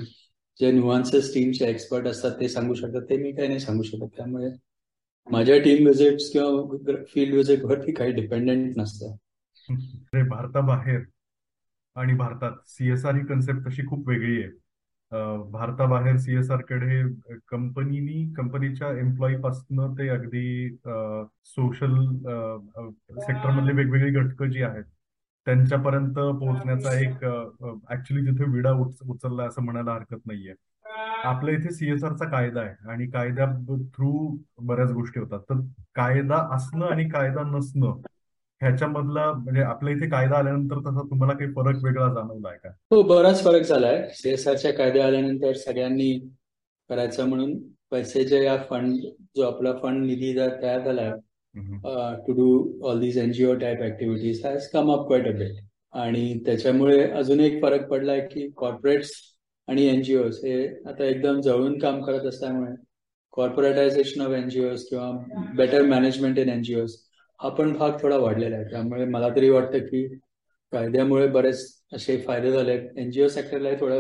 [0.60, 3.02] जे न्युआन्सेस टीमचे एक्सपर्ट असतात ते सांगू शकतात.
[3.10, 4.08] ते मी काही नाही सांगू शकत.
[4.18, 4.50] त्यामुळे
[5.28, 9.16] माझ्या टीम व्हिजिट किंवा फील्ड व्हिजिट वरती काही डिपेंडेंट नसतं.
[10.30, 11.02] भारताबाहेर
[11.96, 14.52] आणि भारतात सीएसआर ही कन्सेप्ट तशी खूप वेगळी आहे.
[15.52, 17.02] भारताबाहेर सीएसआरकडे
[17.48, 20.70] कंपनीनी कंपनीच्या एम्प्लॉई पासून ते अगदी
[21.46, 21.96] सोशल
[23.20, 24.84] सेक्टर मधले वेगवेगळी घटक जी आहेत
[25.48, 27.24] त्यांच्यापर्यंत पोहोचण्याचा एक
[27.94, 30.54] ऍक्च्युली जिथे विडा उचलला असं म्हणायला हरकत नाहीये.
[31.26, 33.46] आपल्या इथे सीएसआरचा कायदा आहे आणि कायद्या
[33.94, 34.12] थ्रू
[34.62, 35.40] बऱ्याच गोष्टी होतात.
[35.42, 35.60] तर
[35.96, 38.02] कायदा असणं आणि कायदा नसणं
[38.62, 42.70] ह्याच्यामधला म्हणजे आपल्या इथे कायदा आल्यानंतर तसा तुम्हाला काही फरक वेगळा जाणवलाय का?
[42.92, 44.02] हो बराच फरक झालाय.
[44.14, 46.12] सीएसआरच्या कायद्या आल्यानंतर सगळ्यांनी
[46.90, 47.58] करायचं म्हणून
[47.92, 48.96] पैसेच्या या फंड
[49.38, 51.12] जो आपला फंड निधी तयार झालाय
[52.28, 52.48] to do
[52.88, 55.60] all these NGO type activities has come up quite a bit
[55.94, 59.12] आणि त्याच्यामुळे अजून एक फरक पडलाय की कॉर्पोरेट्स
[59.68, 62.72] आणि एनजीओज हे आता एकदम जवळून काम करत असल्यामुळे
[63.34, 65.12] कॉर्पोरेटायझेशन ऑफ एनजीओज किंवा
[65.58, 66.96] बेटर मॅनेजमेंट इन एनजीओज
[67.40, 68.66] हा पण भाग थोडा वाढलेला आहे.
[68.70, 70.08] त्यामुळे मला तरी वाटतं की
[70.74, 74.00] कायद्यामुळे बरेच असे फायदे झाले एनजीओ सेक्टरला थोडा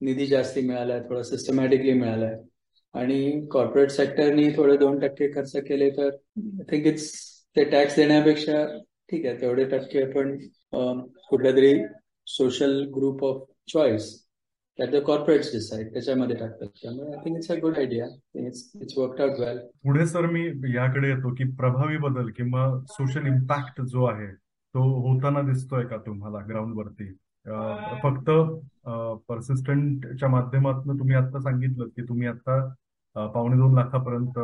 [0.00, 2.36] निधी जास्ती मिळालाय थोडा सिस्टमॅटिकली मिळालाय.
[2.94, 7.10] आणि कॉर्पोरेट सेक्टरनी थोडे दोन टक्के खर्च केले तर आय थिंक इट्स
[7.56, 8.64] ते टॅक्स देण्यापेक्षा
[9.10, 10.36] ठीक आहे तेवढे टक्के पण
[11.30, 11.74] कुठल्या तरी
[12.26, 14.08] social group of choice
[14.78, 16.68] corporates decide त्याच्यामध्ये टाकतात.
[16.82, 20.44] त्यामुळे I think it's a good idea it's it's work out well पुढे सर मी
[20.74, 24.26] याकडे येतो की प्रभावी बदल किंवा सोशल इम्पॅक्ट जो आहे
[24.74, 27.12] तो होताना दिसतोय का तुम्हाला ग्राउंडवरती
[28.02, 28.30] फक्त
[29.28, 32.74] परसिस्टंटच्या माध्यमातून तुम्ही आता सांगितलं की तुम्ही आता
[33.16, 34.38] पावणे दोन लाखापर्यंत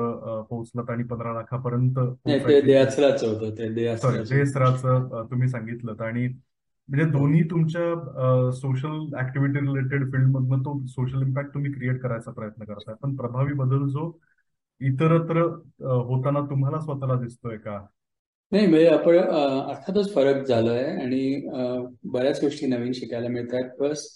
[0.48, 1.98] पोहोचलात आणि पंधरा लाखापर्यंत
[4.28, 6.28] देहसराचं तुम्ही सांगितलं आणि
[6.88, 12.64] म्हणजे दोन्ही तुमच्या सोशल ऍक्टिव्हिटी रिलेटेड फील्ड मधनं तो सोशल इम्पॅक्ट तुम्ही क्रिएट करायचा प्रयत्न
[12.64, 12.94] करताय.
[13.02, 14.10] पण प्रभावी बदल जो
[14.80, 15.42] इतरत्र
[15.80, 17.78] होताना तुम्हाला स्वतःला दिसतोय का?
[18.52, 21.48] नाही म्हणजे आपण अर्थातच फरक झालोय आणि
[22.12, 24.06] बऱ्याच गोष्टी नवीन शिकायला मिळतात प्लस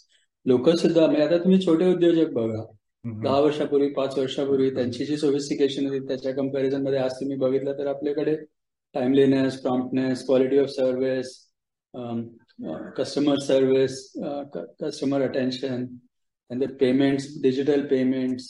[0.47, 2.63] लोक सुद्धा म्हणजे आता तुम्ही छोटे उद्योजक बघा.
[3.05, 8.37] दहा वर्षापूर्वी पाच वर्षापूर्वी त्यांची जी सोफिस्टिकेशन होती त्याच्या कंपॅरिझनमध्ये आज तुम्ही बघितलं तर आपल्याकडे
[8.95, 11.37] timeliness promptness quality of service
[12.59, 14.13] customer service
[14.83, 15.85] customer attention
[16.81, 18.45] payments digital payments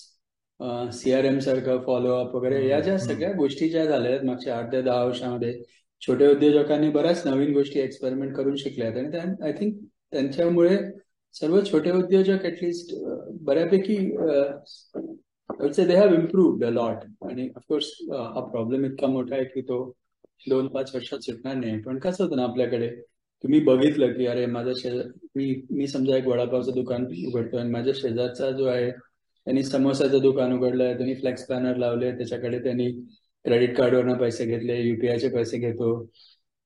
[0.93, 5.05] CRM सारखं फॉलोअप वगैरे या ज्या सगळ्या गोष्टी ज्या झाल्या आहेत मागच्या आठ ते दहा
[5.05, 5.53] वर्षामध्ये
[6.03, 9.77] छोट्या उद्योजकांनी बऱ्याच नवीन गोष्टी एक्सपेरिमेंट करून शिकल्या आहेत आणि आय थिंक
[10.13, 10.77] त्यांच्यामुळे
[11.35, 12.95] सर्व छोटे उद्योजक ऍटलिस्ट
[13.41, 13.97] बऱ्यापैकी
[15.77, 19.85] they have improved a lot आणि ऑफकोर्स हा प्रॉब्लेम इतका मोठा आहे की तो
[20.49, 21.81] दोन पाच वर्षात सुटणार नाही.
[21.83, 22.89] पण कसं होतं ना आपल्याकडे
[23.45, 27.93] तुम्ही बघितलं की अरे माझ्या शेजार मी मी समजा एक वडापावचं दुकान उघडतोय आणि माझ्या
[27.97, 32.91] शेजारचा जो आहे त्यांनी समोसाचं दुकान उघडलंय त्यांनी फ्लेक्स पॅनर लावले त्याच्याकडे त्यांनी
[33.45, 36.05] क्रेडिट कार्डवरनं पैसे घेतले युपीआयचे पैसे घेतो.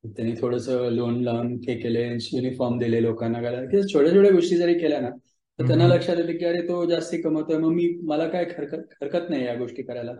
[0.05, 5.01] त्यांनी थोडस लोन लावून हे केले युनिफॉर्म दिले लोकांना की छोट्या छोट्या गोष्टी जरी केल्या
[5.01, 5.11] ना
[5.59, 9.31] तर त्यांना लक्षात येते की अरे तो जास्ती कमवतोय मग मी मला काय हरकत हरकत
[9.31, 10.13] नाही या गोष्टी करायला.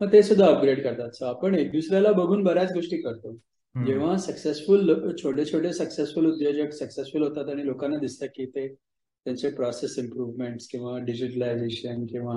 [0.00, 1.10] मग ते सुद्धा अपग्रेड करतात.
[1.10, 3.36] सो आपण एक दुसऱ्याला बघून बऱ्याच गोष्टी करतो.
[3.74, 9.98] जेव्हा सक्सेसफुल छोटे छोटे सक्सेसफुल उद्योजक सक्सेसफुल होतात आणि लोकांना दिसतं की ते त्यांचे प्रोसेस
[9.98, 12.34] इम्प्रुव्हमेंट किंवा डिजिटलायझेशन किंवा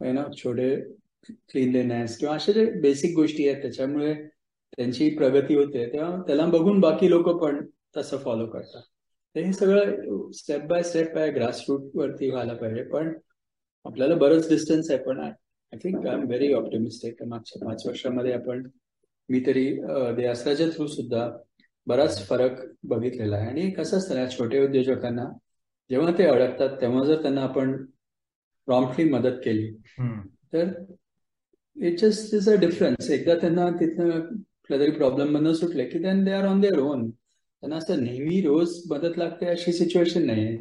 [0.00, 0.74] ना छोटे
[1.24, 4.14] क्लिनलीनेस किंवा अशा जे बेसिक गोष्टी आहेत त्याच्यामुळे
[4.76, 7.64] त्यांची प्रगती होते तेव्हा त्याला बघून बाकी लोक पण
[7.96, 8.82] तसं फॉलो करतात.
[9.36, 13.12] तर हे सगळं स्टेप बाय स्टेप आहे ग्रासरूट वरती व्हायला पाहिजे पण
[13.84, 15.32] आपल्याला बरंच डिस्टन्स आहे पण I
[15.84, 18.66] think I am very optimistic मागच्या पाच वर्षामध्ये आपण
[19.30, 19.64] मी तरी
[20.16, 21.28] देसाच्या थ्रू सुद्धा
[21.86, 23.48] बराच फरक बघितलेला आहे.
[23.48, 25.24] आणि कसं असतं ना छोटे उद्योजकांना
[25.90, 27.72] जेव्हा ते अडकतात तेव्हा जर त्यांना आपण
[28.68, 29.70] प्रॉम्प्टली मदत केली
[30.52, 30.68] तर
[31.76, 36.24] it just is a difference एकदा त्यांना तिथनं कुठल्या तरी प्रॉब्लेम मधनं सुटले की then
[36.24, 40.56] they are on their own त्यांना असं नेहमी रोज मदत लागते अशी सिच्युएशन नाही आहे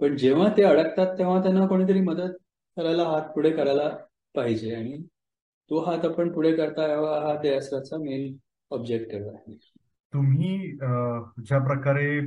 [0.00, 2.36] पण जेव्हा ते अडकतात तेव्हा त्यांना कोणीतरी मदत
[2.76, 3.88] करायला हात पुढे करायला
[4.34, 4.74] पाहिजे.
[4.74, 4.96] आणि
[5.72, 8.34] तो हात आपण पुढे करता यावा हा देसाचा मेन
[8.70, 9.54] ऑब्जेक्टिव्ह आहे.
[10.12, 10.56] तुम्ही
[11.46, 12.20] ज्या प्रकारे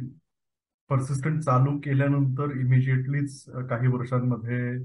[0.90, 4.78] परसिस्टंट चालू केल्यानंतर इमिजिएटलीच काही वर्षांमध्ये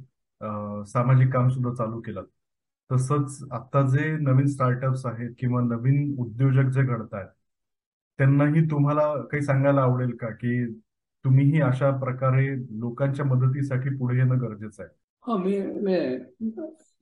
[0.87, 2.25] सामाजिक काम सुद्धा चालू केलं.
[2.91, 7.29] तसंच आता जे नवीन स्टार्टअप्स आहेत किंवा नवीन उद्योजक जे घडत आहेत
[8.19, 10.31] त्यांनाही तुम्हाला काही सांगायला आवडेल का?
[10.31, 10.65] की
[11.25, 12.47] तुम्हीही अशा प्रकारे
[12.81, 14.93] लोकांच्या मदतीसाठी पुढे येणं गरजेचं आहे.
[15.25, 15.59] हा मी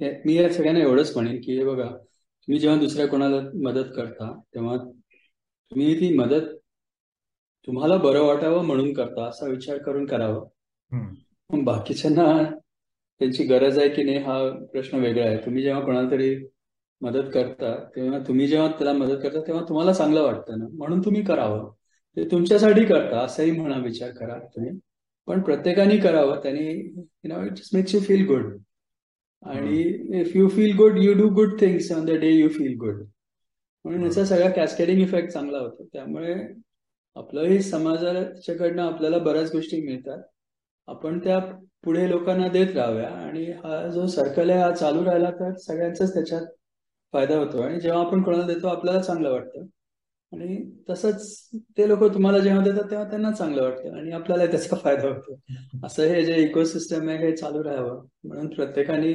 [0.00, 4.76] मी या सगळ्यांना एवढंच म्हणेन की हे बघा तुम्ही जेव्हा दुसऱ्या कोणाला मदत करता तेव्हा
[4.76, 6.54] तुम्ही ती मदत
[7.66, 10.46] तुम्हाला बरं वाटावं म्हणून करता असा विचार करून करावं.
[11.64, 12.24] बाकीच्यांना
[13.20, 14.38] त्यांची गरज आहे की नाही हा
[14.72, 15.36] प्रश्न वेगळा आहे.
[15.36, 16.34] तुम्ही जेव्हा कोणाला तरी
[17.00, 20.66] मदत करता तेव्हा तुम्ही जेव्हा त्याला मदत करता तेव्हा तुम्हाला चांगलं वाटतं ना.
[20.72, 21.70] म्हणून तुम्ही करावं.
[22.16, 24.70] ते तुमच्यासाठी करता असंही म्हणा विचार करा तुम्ही.
[25.28, 28.56] पण प्रत्येकाने करावं त्यांनी you know it makes you feel good
[29.42, 29.82] आणि
[30.20, 33.02] if you feel good you do good things on the day you feel good
[33.84, 35.84] म्हणून याचा सगळा कॅस्केडिंग इफेक्ट चांगला होतो.
[35.92, 36.34] त्यामुळे
[37.16, 40.22] आपलंही समाजाच्याकडनं आपल्याला बऱ्याच गोष्टी मिळतात.
[40.88, 41.38] आपण त्या
[41.84, 46.46] पुढे लोकांना देत राहाव्या आणि हा जो सर्कल आहे हा चालू राहिला तर सगळ्यांचाच त्याच्यात
[47.12, 47.60] फायदा होतो.
[47.62, 49.64] आणि जेव्हा आपण कोणाला देतो आपल्याला चांगलं वाटतं.
[50.32, 50.56] आणि
[50.90, 55.38] तसंच ते लोक तुम्हाला जेव्हा देतात तेव्हा त्यांना चांगलं वाटतं आणि आपल्याला त्याचा फायदा होतो.
[55.86, 58.04] असं हे जे इकोसिस्टम आहे हे चालू राहावं.
[58.24, 59.12] म्हणून प्रत्येकाने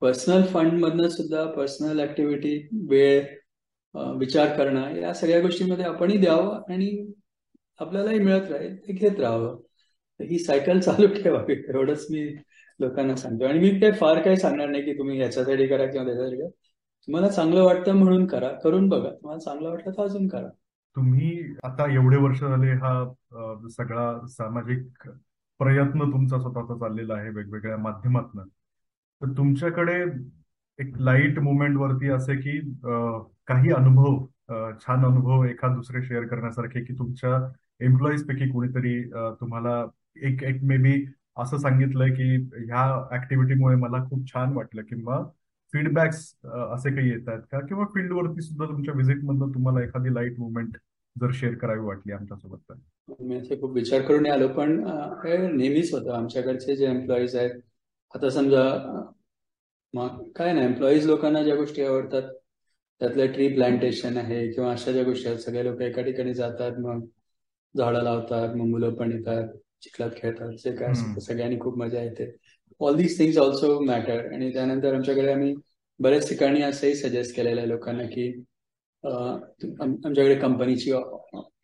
[0.00, 3.24] पर्सनल फंड मधनं सुद्धा पर्सनल ऍक्टिव्हिटी वेळ
[4.18, 7.12] विचार करणं या सगळ्या गोष्टींमध्ये आपणही द्यावं आणि
[7.78, 9.60] आपल्यालाही मिळत राहील ते घेत राहावं.
[10.20, 11.54] ही सायकल चालू ठेवावी.
[11.68, 12.22] एवढंच मी
[12.80, 13.44] लोकांना सांगतो.
[13.44, 16.48] आणि मी ते फार काही सांगणार नाही की तुम्ही याच्यासाठी करा किंवा त्याच्यासाठी करा.
[17.08, 19.10] तुम्हाला चांगलं वाटतं म्हणून करा करून बघा.
[19.10, 20.48] तुम्हाला चांगलं वाटलं तर अजून करा.
[20.96, 21.30] तुम्ही
[21.64, 22.92] आता एवढे वर्ष झाले हा
[23.70, 25.08] सगळा सामाजिक
[25.60, 28.48] प्रयत्न तुमचा स्वतःचा चाललेला आहे वेगवेगळ्या माध्यमातून.
[29.20, 29.94] तर तुमच्याकडे
[30.78, 32.58] एक लाइट मुवमेंट वरती असे की
[33.46, 34.24] काही अनुभव
[34.82, 37.36] छान अनुभव एखाद दुसरे शेअर करण्यासारखे की तुमच्या
[37.84, 39.02] एम्प्लॉईज पैकी कोणीतरी
[39.40, 39.84] तुम्हाला
[40.26, 41.04] एक एक मे बी
[41.38, 42.34] असं सांगितलंय की
[42.64, 42.84] ह्या
[43.16, 45.18] ऍक्टिव्हिटीमुळे मला खूप छान वाटलं किंवा
[45.72, 47.60] फीडबॅक्स असे काही येत आहेत का?
[47.66, 50.76] किंवा फील्डवरती सुद्धा तुमच्या व्हिजिट मधनं तुम्हाला एखादी लाइट मुवमेंट
[51.16, 52.74] जर शेअर करावी वाटली आमच्यासोबत तर?
[53.20, 54.78] मी असे खूप विचार करून आलो पण
[55.24, 56.12] हे नेहमीच होतं.
[56.12, 57.60] आमच्याकडचे जे एम्प्लॉईज आहेत
[58.14, 58.62] आता समजा
[59.94, 62.28] मग काय नाही एम्प्लॉईज लोकांना ज्या गोष्टी आवडतात
[63.00, 65.38] त्यातलं ट्री प्लांटेशन आहे किंवा अशा ज्या गोष्टी आहेत.
[65.40, 67.04] सगळे लोक एका ठिकाणी जातात मग
[67.74, 69.48] झाडं लावतात मग मुलं पण येतात
[69.82, 72.24] चिखलात खेळतात जे काय सगळ्यांनी खूप मजा येते.
[72.80, 75.54] All these things also matter आणि त्यानंतर आमच्याकडे आम्ही
[76.00, 78.30] बऱ्याच ठिकाणी असंही सजेस्ट केलेलं आहे लोकांना की
[79.04, 80.92] आमच्याकडे कंपनीची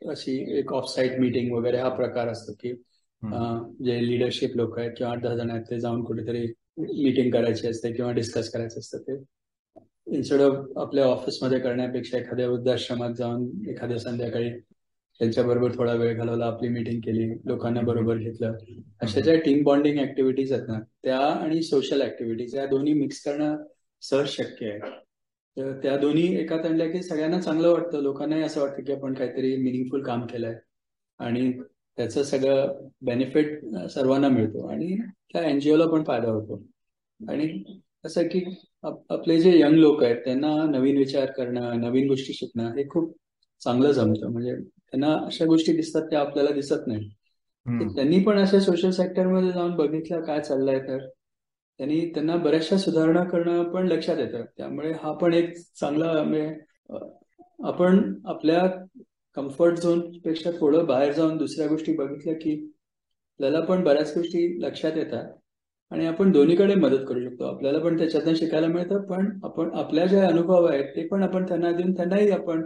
[0.08, 2.72] अशी एक ऑफ साईट मीटिंग वगैरे हा प्रकार असतो की
[3.84, 6.46] जे लिडरशिप लोक आहेत किंवा आठ दहा जण आहेत ते जाऊन कुठेतरी
[6.78, 9.16] मीटिंग करायची असते किंवा डिस्कस करायचं असतं ते.
[10.06, 14.50] इन्स्टेड ऑफ आपल्या ऑफिसमध्ये करण्यापेक्षा एखाद्या वृद्धाश्रमात जाऊन एखाद्या संध्याकाळी
[15.20, 18.56] त्यांच्याबरोबर थोडा वेळ घालवला आपली मीटिंग केली लोकांना बरोबर घेतलं.
[19.02, 23.56] अशा ज्या टीम बॉन्डिंग ऍक्टिव्हिटीज आहेत ना त्या आणि सोशल ऍक्टिव्हिटीज या दोन्ही मिक्स करणं
[24.02, 24.90] सहज शक्य आहे.
[25.56, 28.02] तर त्या दोन्ही एकात आणल्या की सगळ्यांना चांगलं वाटतं.
[28.02, 30.54] लोकांनाही असं वाटतं की आपण काहीतरी मिनिंगफुल काम केलंय.
[31.18, 31.52] आणि
[31.98, 34.66] त्याचं सगळं बेनिफिट सर्वांना मिळतो.
[34.66, 34.96] आणि
[35.32, 36.62] त्या एनजीओला पण फायदा होतो.
[37.20, 37.62] आणि
[38.04, 38.44] असं की
[38.82, 43.16] आपले जे यंग लोक आहेत त्यांना नवीन विचार करणं नवीन गोष्टी शिकणं हे खूप
[43.60, 44.28] चांगलं जमतं.
[44.28, 44.56] म्हणजे
[44.92, 47.08] त्यांना अशा गोष्टी दिसतात त्या आपल्याला दिसत नाही
[47.94, 50.98] त्यांनी पण अशा सोशल सेक्टरमध्ये जाऊन बघितलं काय चाललंय तर.
[51.80, 54.44] त्यांनी त्यांना बऱ्याचशा सुधारणा करणं पण लक्षात येतं.
[54.56, 56.54] त्यामुळे हा पण एक चांगला म्हणजे
[57.64, 58.60] आपण आपल्या
[59.36, 62.52] कम्फर्ट झोनपेक्षा थोडं बाहेर जाऊन दुसऱ्या गोष्टी बघितल्या की
[63.40, 65.32] आपल्याला पण बऱ्याच गोष्टी लक्षात येतात.
[65.92, 67.44] आणि आपण दोन्हीकडे मदत करू शकतो.
[67.44, 71.70] आपल्याला पण त्याच्यातून शिकायला मिळतं पण आपण आपल्या जे अनुभव आहेत ते पण आपण त्यांना
[71.72, 72.62] देऊन त्यांनाही आपण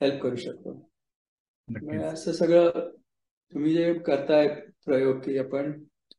[0.00, 0.72] हेल्प करू शकतो.
[1.68, 2.70] असं सगळं
[3.52, 4.48] तुम्ही जे करताय
[4.86, 5.72] प्रयोग की आपण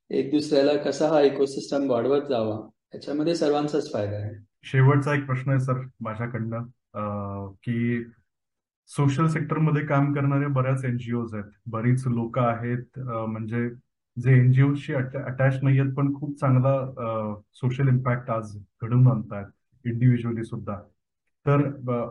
[0.10, 2.58] एक दुसऱ्याला कसा हा इकोसिस्टम वाढवत जावा
[2.94, 4.34] याच्यामध्ये सर्वांचाच फायदा आहे.
[4.64, 6.66] शेवटचा एक प्रश्न आहे सर माझ्याकडनं.
[7.64, 8.04] की
[8.90, 11.52] सोशल सेक्टरमध्ये काम करणारे बऱ्याच एनजीओज आहेत.
[11.68, 13.68] बरीच लोक आहेत म्हणजे
[14.18, 16.76] जे एनजीओशी अटॅच नाही आहेत पण खूप चांगला
[17.62, 19.52] सोशल इम्पॅक्ट आज घडवून आणतात
[19.86, 20.80] इंडिव्हिज्युअली सुद्धा.
[21.46, 21.62] तर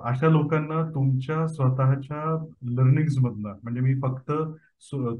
[0.04, 2.24] अशा लोकांना तुमच्या स्वतःच्या
[2.70, 4.30] लर्निंग मधनं म्हणजे मी फक्त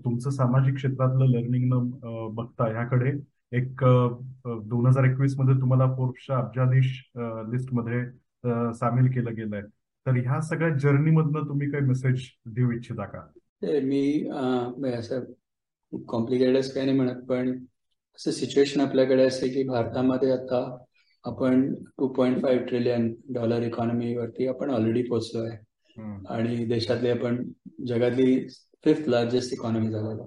[0.05, 1.91] तुमचं सामाजिक क्षेत्रातलं लर्निंग न
[2.35, 3.13] बघता ह्याकडे
[3.57, 3.85] एक
[4.45, 7.11] दोन हजार एकवीसमध्ये तुम्हाला फोर्ब्सच्या अब्जाधीश
[7.53, 8.05] लिस्टमध्ये
[8.75, 9.63] सामील केलं गेलंय.
[10.07, 13.21] तर ह्या सगळ्या जर्नी मधनं तुम्ही काही मेसेज देऊ इच्छिता का?
[13.63, 15.21] मी असं
[16.09, 17.51] कॉम्प्लिकेटेड काही नाही म्हणत पण
[18.19, 20.84] असं सिच्युएशन आपल्याकडे असे की भारतामध्ये आता
[21.25, 25.57] आपण two point five trillion dollar इकॉनॉमीवरती आपण ऑलरेडी पोहोचलो आहे
[26.29, 27.43] आणि देशातली आपण
[27.87, 28.47] जगातली
[28.85, 30.25] फिफ्थ लार्जेस्ट इकॉनॉमी झालेला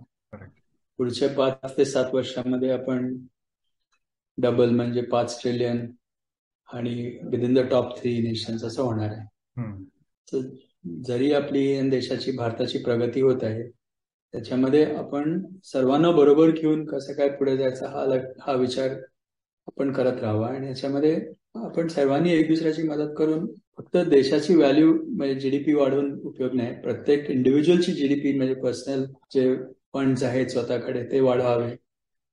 [1.00, 3.14] पुढच्या पाच ते सात वर्षामध्ये आपण
[4.38, 5.86] डबल म्हणजे पाच ट्रिलियन
[6.70, 9.26] आणि within the top three nations असं होणार आहे.
[10.28, 10.42] तर
[11.04, 13.64] जरी आपली देशाची भारताची प्रगती होत आहे
[14.34, 18.06] त्याच्यामध्ये आपण सर्वांना बरोबर घेऊन कसं काय पुढे जायचं हा
[18.42, 18.96] हा विचार
[19.68, 20.48] आपण करत राहावा.
[20.48, 21.16] आणि याच्यामध्ये
[21.56, 23.46] आपण सर्वांनी एक दुसऱ्याची मदत करून
[23.78, 26.74] फक्त देशाची व्हॅल्यू म्हणजे जीडीपी वाढवून उपयोग नाही.
[26.82, 29.54] प्रत्येक इंडिव्हिज्युअलची जीडीपी म्हणजे पर्सनल जे
[29.94, 31.72] फंड्स आहेत स्वतःकडे ते वाढवावे.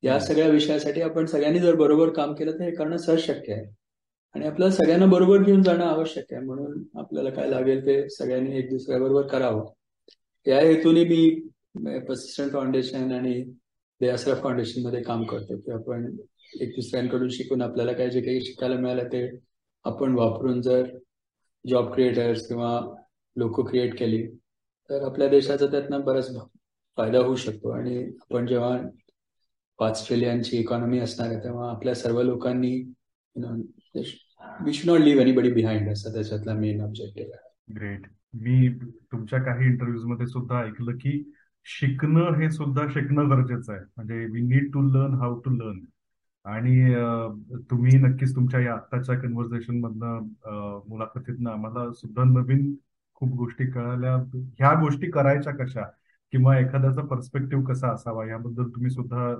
[0.02, 3.64] या सगळ्या विषयासाठी आपण सगळ्यांनी जर बरोबर काम केलं तर हे करणं सहज शक्य आहे.
[4.34, 6.44] आणि आपल्याला सगळ्यांना बरोबर घेऊन जाणं आवश्यक आहे.
[6.44, 9.64] म्हणून आपल्याला काय लागेल ते सगळ्यांनी एक दुसऱ्याबरोबर करावं.
[10.46, 11.28] या हेतूने मी
[11.76, 13.42] पर्सिस्टंट फाउंडेशन आणि
[14.00, 16.06] देआसरा फाउंडेशनमध्ये काम करतो की आपण
[16.60, 19.28] दुसऱ्यांकडून शिकून आपल्याला काय जे काही शिकायला मिळालं ते
[19.84, 20.86] आपण वापरून जर
[21.64, 22.80] जॉब क्रिएटर्स किंवा
[23.36, 24.26] लोक क्रिएट केली
[24.90, 26.30] तर आपल्या देशाचा त्यातनं बराच
[26.98, 27.70] फायदा होऊ शकतो.
[27.70, 28.76] आणि आपण जेव्हा
[29.78, 32.70] पाच ट्रिलियनची इकॉनॉमी असणार आहे तेव्हा आपल्या सर्व लोकांनी
[33.36, 37.74] we should not leave anybody behind असं त्याच्यातला मेन ऑब्जेक्टिव्ह आहे.
[37.74, 38.06] ग्रेट
[38.42, 38.68] मी
[39.12, 41.22] तुमच्या काही इंटरव्ह्यूजमध्ये सुद्धा ऐकलं की
[41.66, 43.82] शिकणं हे सुद्धा शिकणं गरजेचं आहे.
[43.96, 45.78] म्हणजे we need to learn how to learn
[46.44, 46.74] आणि
[47.70, 50.26] तुम्ही नक्कीच तुमच्या या आत्ताच्या कन्व्हर्सेशन मधनं
[50.88, 52.74] मुलाखतीतनं आम्हाला सुद्धा नवीन
[53.14, 54.14] खूप गोष्टी कळाल्या.
[54.58, 55.82] ह्या गोष्टी करायच्या कशा?
[56.32, 58.26] किंवा एखाद्याचा पर्स्पेक्टिव्ह कसा असावा?
[58.28, 59.32] याबद्दल तुम्ही सुद्धा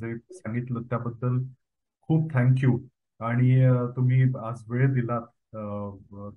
[0.00, 1.38] जे सांगितलं त्याबद्दल
[2.08, 2.78] खूप थँक्यू
[3.20, 3.50] आणि
[3.96, 5.22] तुम्ही आज वेळ दिलात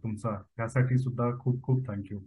[0.04, 0.36] तुमचा.
[0.58, 2.20] त्यासाठी सुद्धा खूप खूप थँक्यू